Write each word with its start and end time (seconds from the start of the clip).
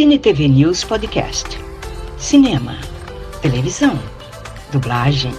Cine 0.00 0.18
TV 0.18 0.48
News 0.48 0.82
Podcast. 0.82 1.58
Cinema, 2.16 2.78
televisão, 3.42 3.98
dublagem, 4.72 5.30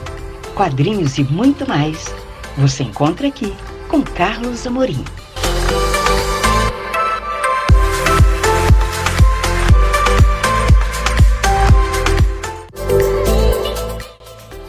quadrinhos 0.53 1.17
e 1.17 1.23
muito 1.23 1.67
mais. 1.67 2.13
Você 2.59 2.83
encontra 2.83 3.27
aqui 3.27 3.51
com 3.87 4.03
Carlos 4.03 4.67
Amorim. 4.67 5.03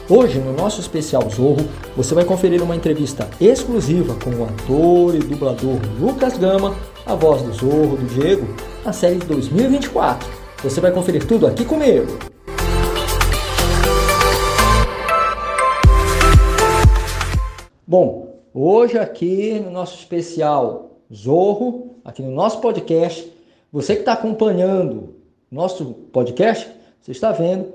Hoje, 0.09 0.39
no 0.39 0.53
nosso 0.53 0.81
especial 0.81 1.29
Zorro, 1.29 1.69
você 1.95 2.15
vai 2.15 2.25
conferir 2.25 2.63
uma 2.63 2.75
entrevista 2.75 3.29
exclusiva 3.39 4.15
com 4.15 4.31
o 4.31 4.43
ator 4.43 5.13
e 5.13 5.19
dublador 5.19 5.79
Lucas 5.99 6.35
Gama, 6.35 6.75
a 7.05 7.13
voz 7.13 7.43
do 7.43 7.53
Zorro, 7.53 7.95
do 7.95 8.07
Diego, 8.07 8.72
na 8.83 8.91
série 8.91 9.15
de 9.15 9.25
2024. 9.27 10.29
Você 10.63 10.81
vai 10.81 10.91
conferir 10.91 11.25
tudo 11.25 11.47
aqui 11.47 11.63
comigo. 11.63 12.07
Bom, 17.87 18.39
hoje 18.53 18.97
aqui 18.97 19.59
no 19.59 19.71
nosso 19.71 19.95
especial 19.97 20.99
Zorro, 21.13 21.95
aqui 22.03 22.21
no 22.21 22.31
nosso 22.31 22.59
podcast, 22.59 23.31
você 23.71 23.93
que 23.93 24.01
está 24.01 24.13
acompanhando 24.13 25.15
nosso 25.49 25.93
podcast, 26.11 26.69
você 27.01 27.11
está 27.11 27.31
vendo 27.31 27.73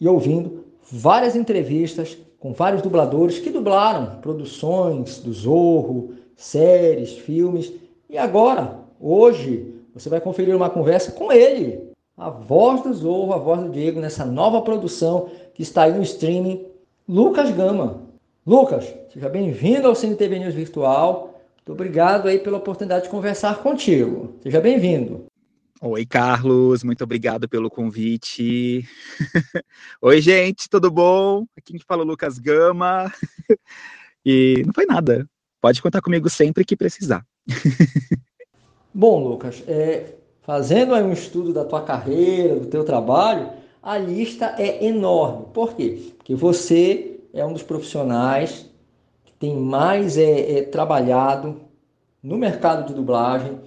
e 0.00 0.06
ouvindo 0.06 0.64
várias 0.90 1.34
entrevistas 1.34 2.16
com 2.38 2.52
vários 2.52 2.82
dubladores 2.82 3.38
que 3.38 3.50
dublaram 3.50 4.20
produções 4.20 5.18
do 5.18 5.32
Zorro, 5.32 6.14
séries, 6.36 7.12
filmes. 7.12 7.72
E 8.08 8.16
agora, 8.16 8.78
hoje, 9.00 9.79
você 10.00 10.08
vai 10.08 10.20
conferir 10.20 10.56
uma 10.56 10.70
conversa 10.70 11.12
com 11.12 11.30
ele, 11.30 11.92
a 12.16 12.30
voz 12.30 12.82
do 12.82 12.92
Zorro, 12.92 13.34
a 13.34 13.38
voz 13.38 13.60
do 13.60 13.68
Diego, 13.68 14.00
nessa 14.00 14.24
nova 14.24 14.62
produção 14.62 15.30
que 15.52 15.62
está 15.62 15.82
aí 15.82 15.92
no 15.92 16.02
streaming, 16.02 16.66
Lucas 17.06 17.50
Gama. 17.50 18.02
Lucas, 18.46 18.94
seja 19.12 19.28
bem-vindo 19.28 19.86
ao 19.86 19.94
CNTV 19.94 20.38
News 20.38 20.54
Virtual. 20.54 21.38
Muito 21.58 21.72
obrigado 21.72 22.28
aí 22.28 22.38
pela 22.38 22.56
oportunidade 22.56 23.04
de 23.04 23.10
conversar 23.10 23.58
contigo. 23.58 24.38
Seja 24.42 24.58
bem-vindo. 24.58 25.26
Oi, 25.82 26.06
Carlos, 26.06 26.82
muito 26.82 27.04
obrigado 27.04 27.46
pelo 27.46 27.68
convite. 27.68 28.86
Oi, 30.00 30.20
gente, 30.22 30.68
tudo 30.68 30.90
bom? 30.90 31.44
Aqui 31.56 31.78
que 31.78 31.84
fala 31.84 32.02
o 32.02 32.06
Lucas 32.06 32.38
Gama. 32.38 33.12
e 34.24 34.62
não 34.64 34.72
foi 34.72 34.86
nada. 34.86 35.28
Pode 35.60 35.82
contar 35.82 36.00
comigo 36.00 36.30
sempre 36.30 36.64
que 36.64 36.74
precisar. 36.74 37.22
bom, 38.92 39.22
Lucas, 39.22 39.62
é, 39.66 40.14
fazendo 40.42 40.94
um 40.94 41.12
estudo 41.12 41.52
da 41.52 41.64
tua 41.64 41.82
carreira, 41.82 42.56
do 42.56 42.66
teu 42.66 42.84
trabalho, 42.84 43.50
a 43.82 43.96
lista 43.96 44.54
é 44.58 44.84
enorme. 44.84 45.46
Por 45.52 45.74
quê? 45.74 46.12
Porque 46.16 46.34
você 46.34 47.20
é 47.32 47.44
um 47.44 47.52
dos 47.52 47.62
profissionais 47.62 48.66
que 49.24 49.32
tem 49.32 49.56
mais 49.56 50.18
é, 50.18 50.58
é 50.58 50.62
trabalhado 50.62 51.60
no 52.22 52.36
mercado 52.36 52.86
de 52.86 52.94
dublagem 52.94 53.58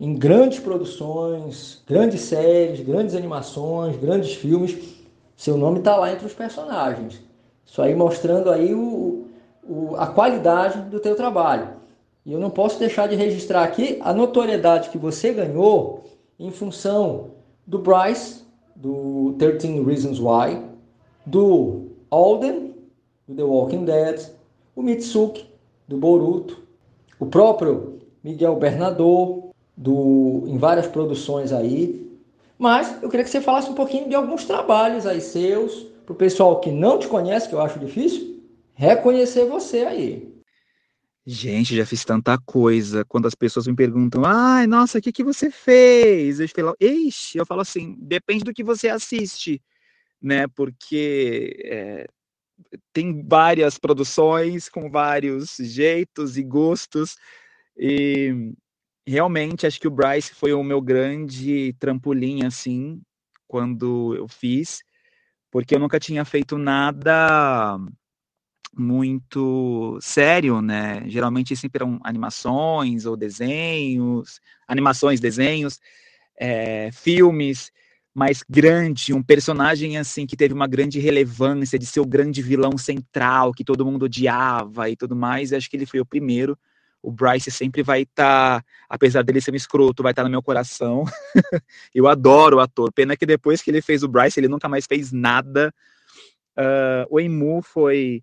em 0.00 0.14
grandes 0.14 0.58
produções, 0.58 1.82
grandes 1.86 2.22
séries, 2.22 2.80
grandes 2.80 3.14
animações, 3.14 3.96
grandes 3.96 4.34
filmes. 4.34 4.76
Seu 5.36 5.56
nome 5.56 5.78
está 5.78 5.96
lá 5.96 6.12
entre 6.12 6.26
os 6.26 6.34
personagens. 6.34 7.20
Isso 7.64 7.80
aí 7.80 7.94
mostrando 7.94 8.50
aí 8.50 8.74
o, 8.74 9.26
o, 9.62 9.94
a 9.96 10.08
qualidade 10.08 10.80
do 10.90 10.98
teu 10.98 11.14
trabalho. 11.14 11.68
E 12.24 12.32
eu 12.32 12.38
não 12.38 12.50
posso 12.50 12.78
deixar 12.78 13.08
de 13.08 13.16
registrar 13.16 13.64
aqui 13.64 13.98
a 14.00 14.14
notoriedade 14.14 14.90
que 14.90 14.98
você 14.98 15.32
ganhou 15.32 16.04
em 16.38 16.50
função 16.50 17.32
do 17.66 17.78
Bryce, 17.78 18.42
do 18.76 19.34
13 19.38 19.82
Reasons 19.82 20.20
Why, 20.20 20.62
do 21.26 21.88
Alden, 22.10 22.74
do 23.26 23.34
The 23.34 23.42
Walking 23.42 23.84
Dead, 23.84 24.30
o 24.74 24.82
Mitsuki, 24.82 25.46
do 25.88 25.96
Boruto, 25.96 26.62
o 27.18 27.26
próprio 27.26 27.98
Miguel 28.22 28.56
Bernador, 28.56 29.50
do, 29.76 30.44
em 30.46 30.58
várias 30.58 30.86
produções 30.86 31.52
aí. 31.52 32.08
Mas 32.58 33.02
eu 33.02 33.08
queria 33.08 33.24
que 33.24 33.30
você 33.30 33.40
falasse 33.40 33.68
um 33.68 33.74
pouquinho 33.74 34.08
de 34.08 34.14
alguns 34.14 34.44
trabalhos 34.44 35.06
aí 35.06 35.20
seus, 35.20 35.86
para 36.04 36.12
o 36.12 36.16
pessoal 36.16 36.60
que 36.60 36.70
não 36.70 36.98
te 36.98 37.08
conhece, 37.08 37.48
que 37.48 37.54
eu 37.54 37.60
acho 37.60 37.78
difícil, 37.78 38.40
reconhecer 38.74 39.44
você 39.46 39.78
aí. 39.84 40.32
Gente, 41.24 41.76
já 41.76 41.86
fiz 41.86 42.04
tanta 42.04 42.36
coisa. 42.38 43.04
Quando 43.04 43.26
as 43.26 43.34
pessoas 43.34 43.66
me 43.68 43.76
perguntam, 43.76 44.24
ai, 44.24 44.66
nossa, 44.66 44.98
o 44.98 45.00
que, 45.02 45.12
que 45.12 45.22
você 45.22 45.50
fez? 45.50 46.40
Eu 46.40 46.48
falo, 46.48 46.76
ixi, 46.80 47.38
eu 47.38 47.46
falo 47.46 47.60
assim, 47.60 47.96
depende 48.00 48.42
do 48.42 48.52
que 48.52 48.64
você 48.64 48.88
assiste, 48.88 49.62
né? 50.20 50.48
Porque 50.48 51.60
é, 51.64 52.06
tem 52.92 53.24
várias 53.26 53.78
produções 53.78 54.68
com 54.68 54.90
vários 54.90 55.56
jeitos 55.58 56.36
e 56.36 56.42
gostos. 56.42 57.16
E 57.76 58.52
realmente 59.06 59.66
acho 59.66 59.80
que 59.80 59.88
o 59.88 59.92
Bryce 59.92 60.34
foi 60.34 60.52
o 60.52 60.62
meu 60.62 60.80
grande 60.80 61.72
trampolim 61.78 62.44
assim 62.44 63.00
quando 63.46 64.14
eu 64.16 64.26
fiz, 64.28 64.82
porque 65.50 65.74
eu 65.74 65.78
nunca 65.78 66.00
tinha 66.00 66.24
feito 66.24 66.56
nada 66.58 67.78
muito 68.76 69.98
sério, 70.00 70.60
né? 70.62 71.02
Geralmente 71.06 71.54
sempre 71.56 71.82
eram 71.82 72.00
animações 72.02 73.06
ou 73.06 73.16
desenhos, 73.16 74.40
animações, 74.66 75.20
desenhos, 75.20 75.80
é, 76.38 76.90
filmes, 76.92 77.70
mais 78.14 78.42
grande, 78.48 79.14
um 79.14 79.22
personagem 79.22 79.96
assim 79.98 80.26
que 80.26 80.36
teve 80.36 80.54
uma 80.54 80.66
grande 80.66 80.98
relevância 80.98 81.78
de 81.78 81.86
ser 81.86 82.00
o 82.00 82.06
grande 82.06 82.42
vilão 82.42 82.76
central 82.76 83.52
que 83.52 83.64
todo 83.64 83.84
mundo 83.86 84.04
odiava 84.04 84.88
e 84.90 84.96
tudo 84.96 85.16
mais. 85.16 85.52
acho 85.52 85.70
que 85.70 85.76
ele 85.76 85.86
foi 85.86 86.00
o 86.00 86.06
primeiro 86.06 86.58
o 87.02 87.10
Bryce 87.10 87.50
sempre 87.50 87.82
vai 87.82 88.02
estar, 88.02 88.60
tá, 88.60 88.66
apesar 88.88 89.22
dele 89.22 89.40
ser 89.40 89.50
um 89.50 89.56
escroto, 89.56 90.02
vai 90.02 90.12
estar 90.12 90.22
tá 90.22 90.28
no 90.28 90.30
meu 90.30 90.42
coração. 90.42 91.04
eu 91.92 92.06
adoro 92.06 92.58
o 92.58 92.60
ator. 92.60 92.92
Pena 92.92 93.16
que 93.16 93.26
depois 93.26 93.60
que 93.60 93.70
ele 93.70 93.82
fez 93.82 94.04
o 94.04 94.08
Bryce, 94.08 94.38
ele 94.38 94.48
nunca 94.48 94.68
mais 94.68 94.86
fez 94.86 95.10
nada. 95.10 95.74
Uh, 96.56 97.04
o 97.10 97.18
Emu 97.18 97.60
foi 97.60 98.22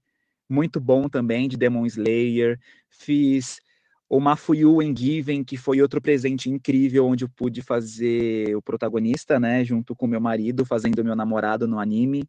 muito 0.49 0.79
bom 0.79 1.07
também, 1.07 1.47
de 1.47 1.55
Demon 1.55 1.85
Slayer. 1.85 2.59
Fiz 2.89 3.61
o 4.09 4.19
Mafuyu 4.19 4.81
em 4.81 4.95
Given, 4.95 5.43
que 5.43 5.55
foi 5.55 5.81
outro 5.81 6.01
presente 6.01 6.49
incrível, 6.49 7.05
onde 7.05 7.23
eu 7.23 7.29
pude 7.29 7.61
fazer 7.61 8.55
o 8.55 8.61
protagonista, 8.61 9.39
né, 9.39 9.63
junto 9.63 9.95
com 9.95 10.07
meu 10.07 10.19
marido, 10.19 10.65
fazendo 10.65 11.03
meu 11.03 11.15
namorado 11.15 11.67
no 11.67 11.79
anime. 11.79 12.27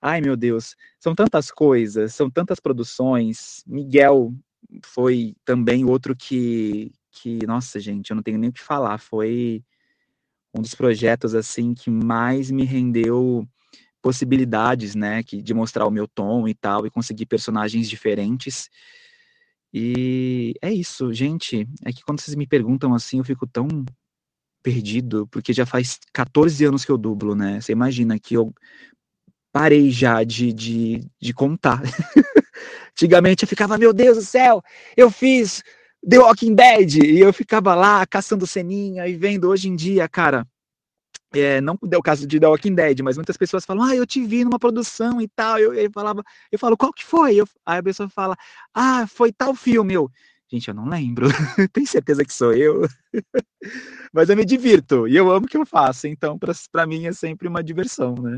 Ai, 0.00 0.20
meu 0.20 0.36
Deus, 0.36 0.76
são 1.00 1.14
tantas 1.14 1.50
coisas, 1.50 2.14
são 2.14 2.30
tantas 2.30 2.60
produções. 2.60 3.64
Miguel, 3.66 4.32
foi 4.84 5.34
também 5.44 5.84
outro 5.84 6.14
que, 6.14 6.92
que, 7.10 7.44
nossa, 7.46 7.80
gente, 7.80 8.10
eu 8.10 8.14
não 8.14 8.22
tenho 8.22 8.38
nem 8.38 8.50
o 8.50 8.52
que 8.52 8.62
falar, 8.62 8.98
foi 8.98 9.64
um 10.56 10.62
dos 10.62 10.74
projetos, 10.74 11.34
assim, 11.34 11.74
que 11.74 11.90
mais 11.90 12.48
me 12.50 12.64
rendeu 12.64 13.46
possibilidades, 14.08 14.94
né, 14.94 15.22
que, 15.22 15.42
de 15.42 15.52
mostrar 15.52 15.86
o 15.86 15.90
meu 15.90 16.08
tom 16.08 16.48
e 16.48 16.54
tal, 16.54 16.86
e 16.86 16.90
conseguir 16.90 17.26
personagens 17.26 17.90
diferentes. 17.90 18.70
E 19.70 20.54
é 20.62 20.72
isso, 20.72 21.12
gente, 21.12 21.68
é 21.84 21.92
que 21.92 22.02
quando 22.02 22.18
vocês 22.18 22.34
me 22.34 22.46
perguntam 22.46 22.94
assim, 22.94 23.18
eu 23.18 23.24
fico 23.24 23.46
tão 23.46 23.68
perdido, 24.62 25.28
porque 25.30 25.52
já 25.52 25.66
faz 25.66 26.00
14 26.10 26.64
anos 26.64 26.86
que 26.86 26.90
eu 26.90 26.96
dublo, 26.96 27.34
né, 27.34 27.60
você 27.60 27.72
imagina 27.72 28.18
que 28.18 28.32
eu 28.32 28.50
parei 29.52 29.90
já 29.90 30.24
de, 30.24 30.54
de, 30.54 31.06
de 31.20 31.34
contar. 31.34 31.82
Antigamente 32.92 33.42
eu 33.42 33.48
ficava, 33.48 33.76
meu 33.76 33.92
Deus 33.92 34.16
do 34.16 34.24
céu, 34.24 34.62
eu 34.96 35.10
fiz 35.10 35.62
The 36.08 36.18
Walking 36.18 36.54
Dead, 36.54 36.94
e 37.04 37.20
eu 37.20 37.30
ficava 37.30 37.74
lá 37.74 38.06
caçando 38.06 38.46
ceninha 38.46 39.06
e 39.06 39.14
vendo 39.14 39.50
hoje 39.50 39.68
em 39.68 39.76
dia, 39.76 40.08
cara. 40.08 40.46
É, 41.34 41.60
não 41.60 41.78
deu 41.82 42.00
o 42.00 42.02
caso 42.02 42.26
de 42.26 42.40
The 42.40 42.46
Walking 42.46 42.74
Dead, 42.74 43.00
mas 43.02 43.16
muitas 43.16 43.36
pessoas 43.36 43.64
falam, 43.64 43.84
ah, 43.84 43.94
eu 43.94 44.06
te 44.06 44.24
vi 44.24 44.44
numa 44.44 44.58
produção 44.58 45.20
e 45.20 45.28
tal. 45.28 45.58
Eu, 45.58 45.74
eu 45.74 45.90
falava, 45.90 46.24
eu 46.50 46.58
falo, 46.58 46.76
qual 46.76 46.92
que 46.92 47.04
foi? 47.04 47.36
Eu, 47.36 47.46
aí 47.66 47.78
a 47.78 47.82
pessoa 47.82 48.08
fala, 48.08 48.36
ah, 48.74 49.06
foi 49.06 49.32
tal 49.32 49.54
filme. 49.54 49.94
Eu, 49.94 50.10
gente, 50.50 50.68
eu 50.68 50.74
não 50.74 50.88
lembro. 50.88 51.28
Tem 51.72 51.84
certeza 51.84 52.24
que 52.24 52.32
sou 52.32 52.52
eu? 52.54 52.86
mas 54.12 54.30
eu 54.30 54.36
me 54.36 54.44
divirto 54.44 55.06
e 55.06 55.16
eu 55.16 55.30
amo 55.30 55.46
o 55.46 55.48
que 55.48 55.56
eu 55.56 55.66
faço, 55.66 56.06
então 56.06 56.38
para 56.72 56.86
mim 56.86 57.06
é 57.06 57.12
sempre 57.12 57.48
uma 57.48 57.62
diversão, 57.62 58.14
né? 58.14 58.36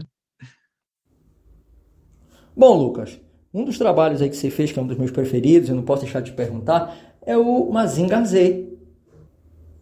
Bom, 2.57 2.77
Lucas, 2.77 3.21
um 3.55 3.65
dos 3.65 3.79
trabalhos 3.79 4.21
aí 4.21 4.29
que 4.29 4.37
você 4.37 4.51
fez, 4.51 4.73
que 4.73 4.79
é 4.79 4.83
um 4.83 4.87
dos 4.87 4.99
meus 4.99 5.11
preferidos, 5.11 5.69
eu 5.69 5.77
não 5.77 5.83
posso 5.83 6.03
deixar 6.03 6.21
de 6.21 6.33
perguntar, 6.33 6.97
é 7.23 7.37
o 7.37 7.71
Mazinga 7.71 8.25
Z. 8.25 8.70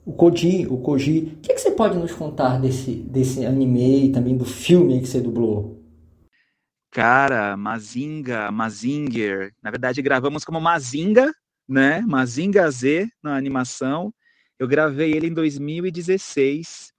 O 0.08 0.12
Koji, 0.14 0.66
o 0.70 0.78
Koji. 0.78 1.18
O 1.36 1.40
que, 1.42 1.52
é 1.52 1.54
que 1.54 1.60
você 1.60 1.70
pode 1.70 1.98
nos 1.98 2.12
contar 2.12 2.58
desse, 2.58 2.94
desse 2.94 3.44
anime 3.44 4.06
e 4.06 4.10
também 4.10 4.38
do 4.38 4.44
filme 4.46 5.02
que 5.02 5.06
você 5.06 5.20
dublou? 5.20 5.84
Cara, 6.90 7.54
Mazinga, 7.58 8.50
Mazinger. 8.50 9.52
Na 9.62 9.70
verdade, 9.70 10.00
gravamos 10.00 10.46
como 10.46 10.62
Mazinga, 10.62 11.30
né? 11.68 12.00
Mazinga 12.00 12.70
Z 12.70 13.06
na 13.22 13.36
animação. 13.36 14.10
Eu 14.58 14.66
gravei 14.66 15.12
ele 15.12 15.26
em 15.26 15.34
2016 15.34 16.90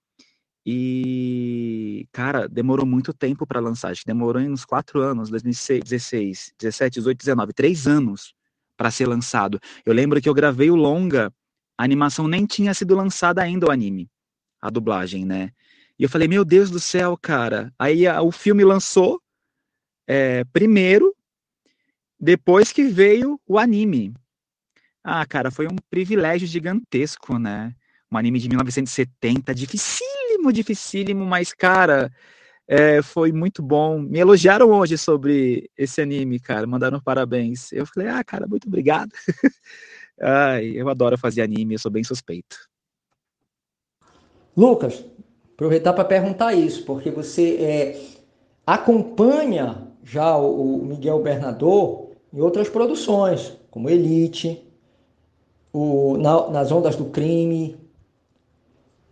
E, 0.63 2.07
cara, 2.12 2.47
demorou 2.47 2.85
muito 2.85 3.12
tempo 3.12 3.47
para 3.47 3.59
lançar. 3.59 3.89
Acho 3.89 4.01
que 4.01 4.07
demorou 4.07 4.39
uns 4.39 4.65
quatro 4.65 5.01
anos, 5.01 5.31
2016, 5.31 6.53
17, 6.59 7.00
18, 7.00 7.17
19, 7.17 7.53
três 7.53 7.88
anos 7.88 8.35
para 8.77 8.91
ser 8.91 9.07
lançado. 9.07 9.59
Eu 9.83 9.94
lembro 9.94 10.21
que 10.21 10.29
eu 10.29 10.33
gravei 10.35 10.69
o 10.69 10.75
longa, 10.75 11.33
a 11.79 11.83
animação 11.85 12.27
nem 12.27 12.45
tinha 12.45 12.73
sido 12.73 12.93
lançada 12.93 13.41
ainda 13.41 13.67
o 13.67 13.71
anime, 13.71 14.11
a 14.61 14.69
dublagem, 14.69 15.23
né? 15.23 15.51
E 15.97 16.03
eu 16.03 16.09
falei, 16.09 16.27
meu 16.27 16.43
Deus 16.43 16.69
do 16.69 16.77
céu, 16.77 17.15
cara. 17.15 17.73
Aí 17.79 18.05
a, 18.05 18.21
o 18.21 18.33
filme 18.33 18.65
lançou 18.65 19.21
é, 20.05 20.43
primeiro, 20.51 21.15
depois 22.19 22.73
que 22.73 22.83
veio 22.83 23.39
o 23.47 23.57
anime. 23.57 24.13
Ah, 25.01 25.25
cara, 25.25 25.49
foi 25.49 25.67
um 25.67 25.77
privilégio 25.89 26.45
gigantesco, 26.45 27.39
né? 27.39 27.73
Um 28.11 28.17
anime 28.17 28.39
de 28.39 28.49
1970, 28.49 29.55
dificílimo, 29.55 30.51
dificílimo, 30.51 31.25
mas, 31.25 31.53
cara, 31.53 32.11
é, 32.67 33.01
foi 33.01 33.31
muito 33.31 33.63
bom. 33.63 33.99
Me 33.99 34.19
elogiaram 34.19 34.69
hoje 34.69 34.97
sobre 34.97 35.71
esse 35.77 36.01
anime, 36.01 36.41
cara. 36.41 36.67
Mandaram 36.67 36.99
parabéns. 36.99 37.71
Eu 37.71 37.85
falei, 37.85 38.09
ah, 38.09 38.21
cara, 38.21 38.45
muito 38.47 38.67
obrigado. 38.67 39.11
Ai, 40.21 40.71
eu 40.75 40.89
adoro 40.89 41.18
fazer 41.18 41.42
anime, 41.42 41.75
eu 41.75 41.80
sou 41.80 41.92
bem 41.92 42.04
suspeito. 42.04 42.57
Lucas, 44.56 45.06
aproveitar 45.54 45.94
para 45.94 46.04
perguntar 46.06 46.54
isso, 46.54 46.83
porque 46.86 47.10
você 47.10 47.56
é, 47.56 48.01
acompanha 48.66 49.88
já 50.04 50.38
o, 50.38 50.81
o 50.81 50.86
Miguel 50.86 51.21
Bernador 51.21 52.10
em 52.33 52.42
outras 52.42 52.69
produções, 52.69 53.57
como 53.71 53.89
Elite, 53.89 54.62
o, 55.71 56.18
na, 56.18 56.50
nas 56.50 56.72
Ondas 56.72 56.95
do 56.95 57.06
Crime, 57.06 57.77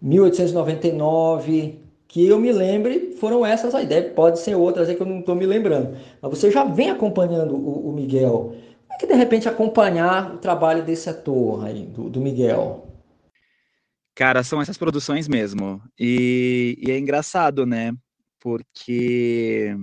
1899, 0.01 1.79
que 2.07 2.25
eu 2.27 2.39
me 2.39 2.51
lembre, 2.51 3.11
foram 3.19 3.45
essas 3.45 3.75
aí. 3.75 3.85
Deve, 3.85 4.09
pode 4.09 4.39
ser 4.39 4.55
outras 4.55 4.89
aí 4.89 4.95
que 4.95 5.01
eu 5.01 5.07
não 5.07 5.19
estou 5.19 5.35
me 5.35 5.45
lembrando. 5.45 5.97
Mas 6.21 6.31
você 6.31 6.49
já 6.49 6.63
vem 6.63 6.89
acompanhando 6.89 7.55
o, 7.55 7.89
o, 7.89 7.91
Miguel. 7.91 8.53
É 8.91 8.97
que 8.97 9.07
de 9.07 9.13
repente 9.13 9.47
acompanhar 9.47 10.33
o 10.33 10.37
trabalho 10.37 10.83
desse 10.83 11.09
ator 11.09 11.65
aí, 11.65 11.85
do, 11.85 12.09
do 12.09 12.21
Miguel? 12.21 12.87
Cara, 14.15 14.43
são 14.43 14.61
essas 14.61 14.77
produções 14.77 15.27
mesmo. 15.27 15.81
E, 15.99 16.77
e 16.81 16.91
é 16.91 16.97
engraçado, 16.97 17.65
né? 17.65 17.93
Porque 18.39 19.75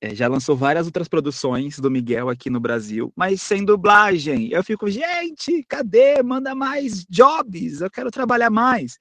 é, 0.00 0.14
já 0.14 0.28
lançou 0.28 0.56
várias 0.56 0.86
outras 0.86 1.08
produções 1.08 1.78
do 1.78 1.90
Miguel 1.90 2.28
aqui 2.28 2.50
no 2.50 2.60
Brasil, 2.60 3.12
mas 3.16 3.42
sem 3.42 3.64
dublagem. 3.64 4.50
Eu 4.52 4.62
fico, 4.62 4.88
gente, 4.90 5.64
cadê? 5.66 6.22
Manda 6.22 6.54
mais 6.54 7.04
jobs, 7.08 7.80
eu 7.80 7.90
quero 7.90 8.10
trabalhar 8.10 8.50
mais. 8.50 8.98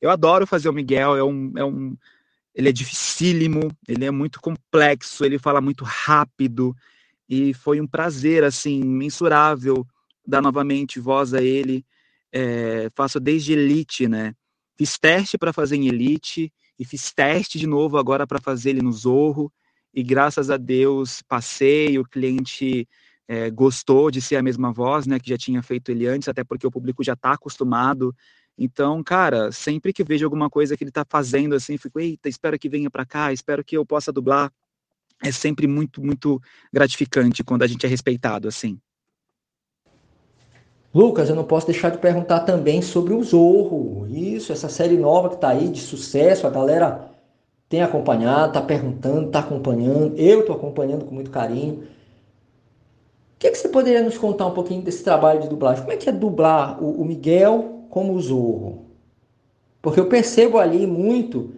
Eu 0.00 0.10
adoro 0.10 0.46
fazer 0.46 0.68
o 0.68 0.72
Miguel, 0.72 1.16
é 1.16 1.22
um, 1.22 1.52
é 1.56 1.64
um, 1.64 1.96
ele 2.54 2.68
é 2.68 2.72
dificílimo, 2.72 3.70
ele 3.86 4.04
é 4.04 4.10
muito 4.10 4.40
complexo, 4.40 5.24
ele 5.24 5.38
fala 5.38 5.60
muito 5.60 5.84
rápido, 5.84 6.74
e 7.28 7.54
foi 7.54 7.80
um 7.80 7.86
prazer, 7.86 8.44
assim, 8.44 8.82
mensurável 8.82 9.86
dar 10.26 10.42
novamente 10.42 11.00
voz 11.00 11.34
a 11.34 11.42
ele. 11.42 11.84
É, 12.32 12.90
faço 12.94 13.20
desde 13.20 13.52
Elite, 13.52 14.08
né? 14.08 14.34
Fiz 14.76 14.98
teste 14.98 15.36
para 15.36 15.52
fazer 15.52 15.76
em 15.76 15.88
Elite, 15.88 16.52
e 16.78 16.84
fiz 16.84 17.12
teste 17.12 17.58
de 17.58 17.66
novo 17.66 17.96
agora 17.96 18.26
para 18.26 18.40
fazer 18.40 18.70
ele 18.70 18.82
no 18.82 18.92
Zorro, 18.92 19.52
e 19.94 20.02
graças 20.02 20.50
a 20.50 20.56
Deus 20.56 21.22
passei, 21.22 21.98
o 21.98 22.04
cliente 22.04 22.88
é, 23.28 23.50
gostou 23.50 24.10
de 24.10 24.20
ser 24.20 24.36
a 24.36 24.42
mesma 24.42 24.72
voz, 24.72 25.06
né, 25.06 25.20
que 25.20 25.28
já 25.28 25.36
tinha 25.36 25.62
feito 25.62 25.90
ele 25.90 26.06
antes, 26.06 26.28
até 26.28 26.42
porque 26.42 26.66
o 26.66 26.70
público 26.70 27.04
já 27.04 27.12
está 27.12 27.32
acostumado. 27.32 28.14
Então, 28.58 29.02
cara, 29.02 29.52
sempre 29.52 29.92
que 29.92 30.02
vejo 30.02 30.24
alguma 30.24 30.50
coisa 30.50 30.76
que 30.76 30.82
ele 30.82 30.90
está 30.90 31.04
fazendo 31.08 31.54
assim, 31.54 31.76
fico, 31.76 32.00
eita, 32.00 32.28
espero 32.28 32.58
que 32.58 32.68
venha 32.68 32.90
para 32.90 33.06
cá, 33.06 33.32
espero 33.32 33.64
que 33.64 33.76
eu 33.76 33.84
possa 33.86 34.12
dublar. 34.12 34.52
É 35.22 35.30
sempre 35.30 35.66
muito, 35.66 36.02
muito 36.02 36.40
gratificante 36.72 37.44
quando 37.44 37.62
a 37.62 37.66
gente 37.66 37.86
é 37.86 37.88
respeitado 37.88 38.48
assim. 38.48 38.78
Lucas, 40.94 41.30
eu 41.30 41.34
não 41.34 41.44
posso 41.44 41.66
deixar 41.66 41.90
de 41.90 41.98
perguntar 41.98 42.40
também 42.40 42.82
sobre 42.82 43.14
o 43.14 43.22
Zorro. 43.22 44.06
Isso, 44.10 44.52
essa 44.52 44.68
série 44.68 44.98
nova 44.98 45.30
que 45.30 45.36
está 45.36 45.48
aí 45.48 45.68
de 45.68 45.80
sucesso, 45.80 46.46
a 46.46 46.50
galera 46.50 47.10
tem 47.66 47.80
acompanhado, 47.82 48.48
está 48.48 48.60
perguntando, 48.60 49.28
está 49.28 49.38
acompanhando. 49.38 50.14
Eu 50.18 50.40
estou 50.40 50.54
acompanhando 50.54 51.06
com 51.06 51.14
muito 51.14 51.30
carinho. 51.30 51.84
O 51.84 53.38
que, 53.38 53.46
é 53.46 53.50
que, 53.50 53.56
você 53.56 53.70
poderia 53.70 54.02
nos 54.02 54.18
contar 54.18 54.46
um 54.46 54.52
pouquinho 54.52 54.82
desse 54.82 55.02
trabalho 55.02 55.40
de 55.40 55.48
dublagem? 55.48 55.82
Como 55.82 55.92
é 55.94 55.96
que 55.96 56.08
é 56.08 56.12
dublar 56.12 56.82
o, 56.82 57.00
o 57.00 57.04
Miguel 57.04 57.86
como 57.88 58.12
o 58.12 58.20
Zorro? 58.20 58.84
Porque 59.80 59.98
eu 59.98 60.06
percebo 60.06 60.58
ali 60.58 60.86
muito, 60.86 61.54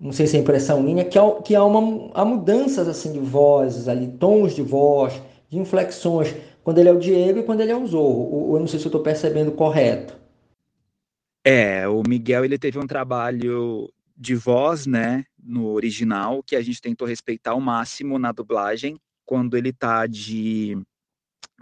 não 0.00 0.12
sei 0.12 0.26
se 0.26 0.36
é 0.36 0.40
impressão 0.40 0.82
minha, 0.82 1.04
que 1.04 1.18
há, 1.18 1.42
que 1.42 1.54
há, 1.54 1.62
uma, 1.62 2.10
há 2.14 2.24
mudanças 2.24 2.88
assim 2.88 3.12
de 3.12 3.18
vozes 3.18 3.86
ali, 3.86 4.08
tons 4.08 4.54
de 4.54 4.62
voz, 4.62 5.20
de 5.48 5.58
inflexões, 5.58 6.34
quando 6.64 6.78
ele 6.78 6.88
é 6.88 6.92
o 6.92 6.98
Diego 6.98 7.40
e 7.40 7.42
quando 7.42 7.60
ele 7.60 7.72
é 7.72 7.76
o 7.76 7.86
Zorro. 7.86 8.54
Eu 8.54 8.60
não 8.60 8.66
sei 8.66 8.78
se 8.78 8.86
eu 8.86 8.88
estou 8.88 9.02
percebendo 9.02 9.52
correto. 9.52 10.18
É, 11.44 11.86
o 11.86 12.02
Miguel 12.06 12.44
ele 12.44 12.58
teve 12.58 12.78
um 12.78 12.86
trabalho 12.86 13.92
de 14.16 14.34
voz, 14.34 14.86
né, 14.86 15.24
no 15.42 15.68
original, 15.68 16.42
que 16.42 16.56
a 16.56 16.62
gente 16.62 16.80
tentou 16.80 17.06
respeitar 17.06 17.52
ao 17.52 17.60
máximo 17.60 18.18
na 18.18 18.32
dublagem. 18.32 18.98
Quando 19.26 19.56
ele 19.56 19.72
tá 19.72 20.06
de 20.06 20.78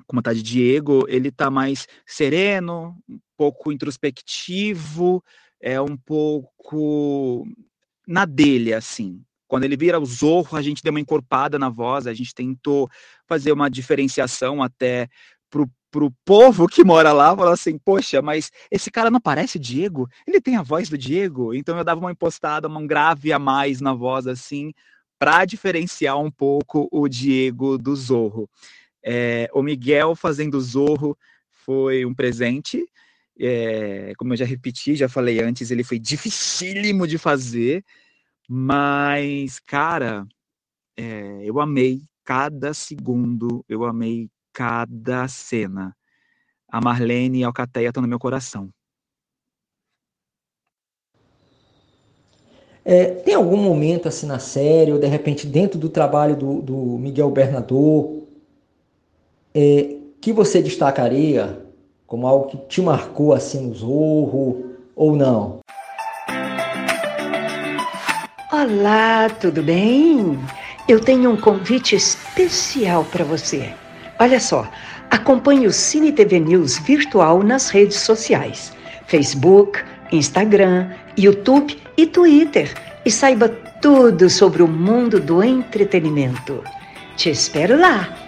como 0.06 0.22
tá 0.22 0.32
de 0.32 0.42
Diego, 0.42 1.04
ele 1.08 1.30
tá 1.30 1.50
mais 1.50 1.86
sereno, 2.06 2.96
um 3.08 3.18
pouco 3.36 3.72
introspectivo, 3.72 5.22
é 5.60 5.80
um 5.80 5.96
pouco 5.96 7.44
na 8.08 8.24
dele 8.24 8.72
assim. 8.72 9.22
Quando 9.46 9.64
ele 9.64 9.76
vira 9.76 10.00
o 10.00 10.06
Zorro, 10.06 10.56
a 10.56 10.62
gente 10.62 10.82
deu 10.82 10.90
uma 10.90 11.00
encorpada 11.00 11.58
na 11.58 11.68
voz, 11.68 12.06
a 12.06 12.14
gente 12.14 12.34
tentou 12.34 12.88
fazer 13.26 13.52
uma 13.52 13.70
diferenciação 13.70 14.62
até 14.62 15.08
pro 15.50 15.68
pro 15.90 16.12
povo 16.22 16.68
que 16.68 16.84
mora 16.84 17.14
lá, 17.14 17.34
falou 17.34 17.52
assim, 17.52 17.78
poxa, 17.78 18.20
mas 18.20 18.50
esse 18.70 18.90
cara 18.90 19.10
não 19.10 19.18
parece 19.20 19.58
Diego? 19.58 20.06
Ele 20.26 20.38
tem 20.38 20.56
a 20.56 20.62
voz 20.62 20.90
do 20.90 20.98
Diego? 20.98 21.54
Então 21.54 21.78
eu 21.78 21.84
dava 21.84 21.98
uma 21.98 22.12
impostada, 22.12 22.68
um 22.68 22.86
grave 22.86 23.32
a 23.32 23.38
mais 23.38 23.80
na 23.80 23.94
voz, 23.94 24.26
assim, 24.26 24.72
para 25.18 25.46
diferenciar 25.46 26.18
um 26.18 26.30
pouco 26.30 26.88
o 26.92 27.08
Diego 27.08 27.78
do 27.78 27.96
Zorro. 27.96 28.48
É, 29.02 29.48
o 29.54 29.62
Miguel 29.62 30.14
fazendo 30.14 30.60
Zorro 30.60 31.16
foi 31.50 32.04
um 32.04 32.14
presente, 32.14 32.86
é, 33.38 34.12
como 34.16 34.32
eu 34.32 34.36
já 34.36 34.44
repeti, 34.44 34.96
já 34.96 35.08
falei 35.08 35.40
antes, 35.40 35.70
ele 35.70 35.84
foi 35.84 35.98
dificílimo 35.98 37.06
de 37.06 37.18
fazer, 37.18 37.84
mas, 38.48 39.60
cara, 39.60 40.26
é, 40.96 41.42
eu 41.44 41.60
amei 41.60 42.02
cada 42.24 42.74
segundo, 42.74 43.64
eu 43.68 43.84
amei 43.84 44.28
cada 44.52 45.28
cena. 45.28 45.96
A 46.66 46.80
Marlene 46.80 47.40
e 47.40 47.44
a 47.44 47.46
Alcateia 47.46 47.88
estão 47.88 48.02
no 48.02 48.08
meu 48.08 48.18
coração. 48.18 48.68
É, 52.84 53.04
tem 53.06 53.34
algum 53.34 53.56
momento 53.56 54.08
assim 54.08 54.26
na 54.26 54.38
série, 54.38 54.92
ou 54.92 54.98
de 54.98 55.06
repente 55.06 55.46
dentro 55.46 55.78
do 55.78 55.90
trabalho 55.90 56.34
do, 56.34 56.62
do 56.62 56.74
Miguel 56.98 57.30
Bernador, 57.30 58.22
é, 59.54 59.96
que 60.20 60.32
você 60.32 60.62
destacaria 60.62 61.67
como 62.08 62.26
algo 62.26 62.46
que 62.46 62.56
te 62.68 62.80
marcou 62.80 63.34
assim 63.34 63.68
no 63.68 63.74
Zorro, 63.74 64.64
ou 64.96 65.14
não? 65.14 65.58
Olá, 68.50 69.28
tudo 69.38 69.62
bem? 69.62 70.38
Eu 70.88 71.00
tenho 71.00 71.30
um 71.30 71.36
convite 71.36 71.94
especial 71.94 73.04
para 73.04 73.26
você. 73.26 73.74
Olha 74.18 74.40
só, 74.40 74.66
acompanhe 75.10 75.66
o 75.66 75.72
Cine 75.72 76.10
TV 76.10 76.40
News 76.40 76.78
virtual 76.78 77.42
nas 77.42 77.68
redes 77.68 77.98
sociais: 77.98 78.72
Facebook, 79.06 79.78
Instagram, 80.10 80.90
YouTube 81.16 81.78
e 81.94 82.06
Twitter. 82.06 82.74
E 83.04 83.10
saiba 83.10 83.50
tudo 83.82 84.30
sobre 84.30 84.62
o 84.62 84.66
mundo 84.66 85.20
do 85.20 85.44
entretenimento. 85.44 86.64
Te 87.16 87.28
espero 87.30 87.78
lá! 87.78 88.27